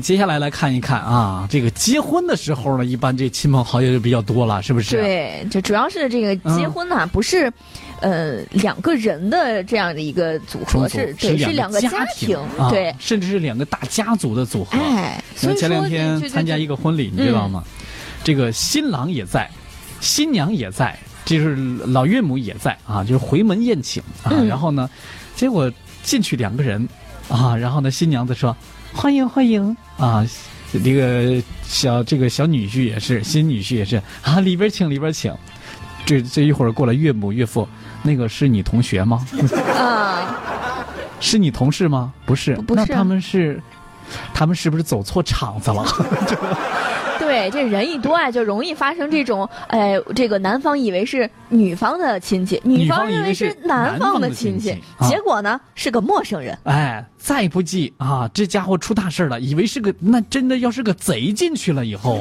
[0.00, 4.96] 接下来来看一看啊，这个结婚的时候呢，一般这亲朋好友就比较多了，是不是？
[4.96, 7.52] 对，就主要是这个结婚呐、不是，
[8.00, 14.78] 呃，两个人的这样的一个组合，是对，是两个家庭，啊、对，甚至是两个大家族的组合。
[14.78, 17.62] 哎，所以前两天参加一个婚礼，你知道吗？
[18.22, 19.48] 这个新郎也在，
[20.00, 21.56] 新娘也在，就是
[21.86, 24.30] 老岳母也在啊，就是回门宴请啊。
[24.32, 24.88] 嗯然后呢，
[25.34, 25.70] 结果
[26.02, 26.86] 进去两个人
[27.30, 28.54] 啊，然后呢，新娘子说。
[28.92, 30.26] 欢迎欢迎啊！
[30.84, 35.32] 这个小这个小女婿也是，新女婿也是啊，里边请里边请。
[36.04, 37.68] 这这一会儿过来岳母岳父，
[38.02, 39.24] 那个是你同学吗？
[39.78, 40.36] 啊，
[41.20, 42.12] 是你同事吗？
[42.26, 43.62] 不是，不是那他们是，
[44.32, 45.84] 他们是不是走错场子了？
[47.20, 56.58] 对，这人一多啊，就容易发生这种，哎，这个男方以为是女方的亲戚，女方认为是男方的亲戚，啊、结果呢是个陌生人。
[56.64, 62.18] 哎，再不济啊，这家伙出大事了，以为是个那真的要是个贼进去了以后，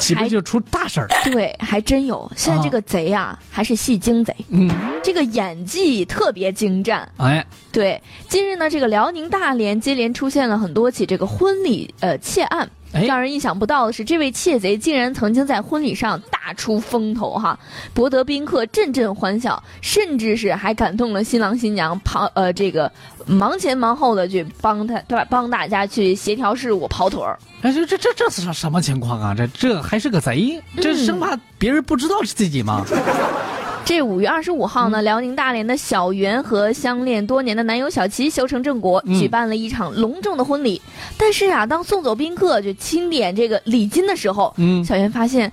[0.00, 1.08] 岂不就出大事儿？
[1.24, 2.30] 对，还真有。
[2.34, 4.68] 现在这个贼啊，还是戏精贼，嗯，
[5.02, 7.06] 这个演技特别精湛。
[7.18, 12.68] 哎，对，近日呢，这个辽宁大连接连出现了很多起这个婚礼呃窃案。
[12.92, 17.58] 哎让人意想不到的是，这位窃贼竟然曾经在婚礼上大出风头哈，
[17.94, 22.90] 博得宾客阵阵欢笑，甚至是还感动了新郎新娘，旁呃这个
[23.26, 25.24] 忙前忙后的去帮他对吧？
[25.30, 27.38] 帮大家去协调事务、跑腿儿。
[27.62, 29.34] 哎，这这这这是什么情况啊？
[29.36, 30.60] 这这还是个贼？
[30.76, 32.84] 这生怕别人不知道是自己吗？
[33.90, 40.80] 这五月二十五号呢，辽宁大连的小袁和相恋多年的男友小齐修成正果，嗯举办了一场隆重的婚礼。
[41.18, 45.50] 但是啊，当送走宾客就清点这个礼金的时候，嗯，小袁发现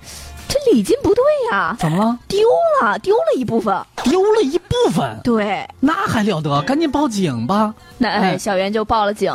[0.48, 2.20] 这礼金不对呀、怎么了？
[2.28, 2.48] 丢
[2.84, 3.76] 了，丢了一部分。
[4.04, 6.62] 丢了一部分，对，那还了得？
[6.62, 7.74] 赶紧报警吧！
[7.98, 9.34] 那哎，哎小袁就报了警。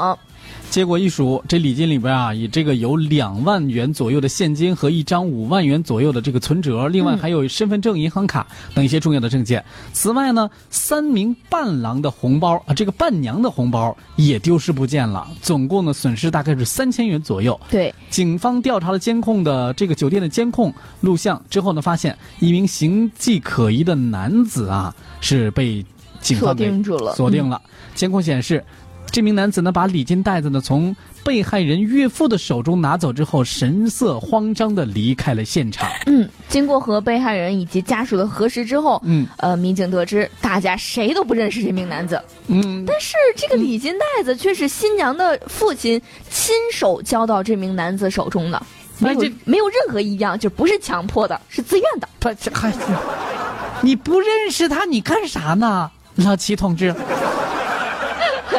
[0.72, 9.62] 结果一数，这礼金里边啊，以这个有两万元左右的现金和一张五万元左右的这个存折，另外还有身份证、银行卡等一些重要的证件。
[9.92, 17.60] 此外呢，三名伴郎的红包啊，这个伴娘的红包也丢失不见了，总共呢损失大概是三千元左右。
[17.68, 20.72] 对，警方调查了监控的这个酒店的监控
[21.02, 25.84] 录像之后呢，发现一名形迹可疑的男子啊是被
[26.22, 27.14] 警方给定了。
[27.14, 27.60] 锁定了。
[27.94, 28.64] 监控显示，
[29.12, 35.88] 这名男子呢把礼金袋子呢从被害人岳父的手中拿走之后，神色慌张的离开了现场。
[36.06, 42.20] 嗯，经过和被害人以及家属的核实之后，嗯呃，民警得知大家谁都不认识这名男子。
[42.46, 46.00] 嗯，但是这个礼金袋子却是新娘的父亲
[46.30, 48.60] 亲手交到这名男子手中的，
[48.98, 52.08] 没有没有任何异样，就不是强迫的，是自愿的。
[52.18, 52.72] 不这还
[53.82, 56.94] 你不认识他，你干啥呢，老齐同志？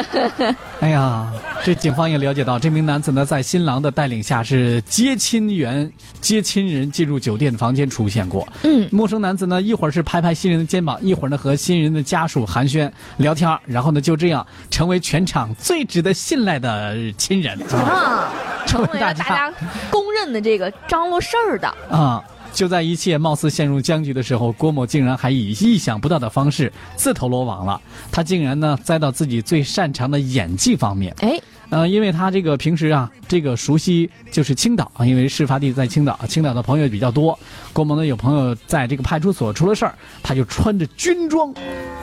[0.79, 1.31] 哎呀，
[1.63, 8.47] 这警方也了解到，这名男子呢，在新郎的带领下是接亲员、接亲人进入酒店房间出现过。
[8.63, 18.33] 嗯，陌生男子呢，一会儿是拍拍新人的肩膀，一会儿呢和新人的家属寒暄聊天，然后呢就这样成为全场最值得信赖的亲人啊啊，
[18.65, 19.53] 成为了 大家
[19.89, 21.67] 公认的这个张罗事儿的。
[21.89, 22.23] 啊！
[22.53, 27.81] 就在一切貌似陷入僵局的时候，郭某竟然还以意想不到的方式自投罗网了。
[28.11, 31.13] 他竟然呢栽到自己最擅长的演技方面。
[31.19, 37.37] 哎，呃，因为他这个平时啊，这个熟悉就是青岛啊，因为事发地在青岛，青岛的朋友比较多。
[37.73, 41.51] 郭某呢有朋友在这个派出所出了事儿，他就穿着军装，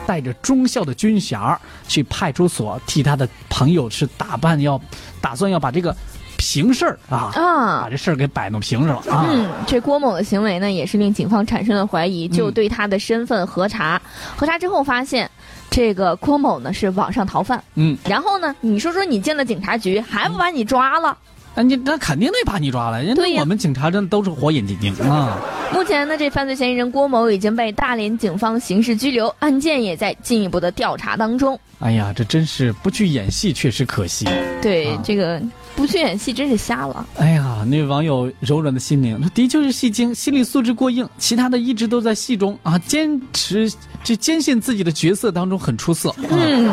[0.05, 4.79] 带着中校的军衔儿去派出所替他的朋友是打扮要，
[5.21, 5.95] 打算要把这个
[6.41, 9.27] 平事儿啊，啊把这事儿给摆弄平了啊。
[9.29, 14.01] 嗯，这郭某的行为呢，也是令警方产生了怀疑，就嗯对他的身份核查。
[14.35, 15.29] 核查之后发现，
[15.69, 17.63] 这个郭某呢是网上逃犯。
[17.75, 21.15] 嗯，然后呢，你说说你进了警察局，还不把你抓了？
[21.53, 25.37] 那你那肯定得把你抓了，人家对呀我们警察真的都是火眼金睛啊。
[25.73, 31.59] 目前呢，这犯罪嫌疑人郭某已经被大连警方刑事拘留，案件也在进一步的调查当中。
[31.79, 34.27] 哎呀，这真是不去演戏，确实可惜。
[34.61, 35.41] 对，啊这个
[35.75, 37.07] 不去演戏真是瞎了。
[37.17, 43.71] 哎呀，那位网友柔软的心灵，他的确是戏精，心理素质过硬，其他的一直都在戏中啊，坚持
[44.03, 46.09] 这坚信自己的角色当中很出色。
[46.09, 46.71] 啊、嗯，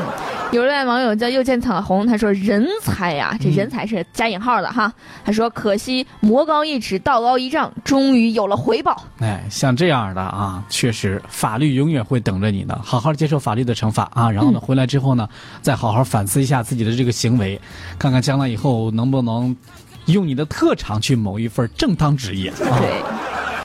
[0.51, 4.91] 有位网友叫又见彩虹，他说：“人才呀、嗯这人才是加引号的哈。”
[5.23, 9.05] 他说：“可惜魔高一尺，道高一丈，终于有了回报。
[9.21, 15.29] 哎，像这样的啊，确实法律永远会等着你的，好好接受法律的惩罚啊，然后呢，回来之后呢，
[15.61, 17.61] 再好好反思一下自己的这个行为，
[17.99, 19.55] 看看将来以后能不能
[20.07, 22.79] 用你的特长去谋一份正当职业啊。
[22.81, 23.18] 对。